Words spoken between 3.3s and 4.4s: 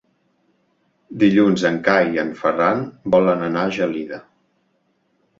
anar a Gelida.